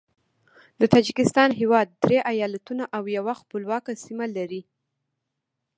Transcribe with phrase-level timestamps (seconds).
[0.79, 4.61] د تاجکستان هیواد درې ایالتونه او یوه خپلواکه سیمه لري.